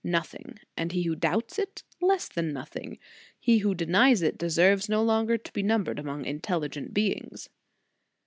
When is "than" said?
2.27-2.51